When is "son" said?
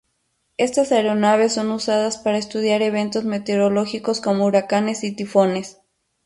1.53-1.69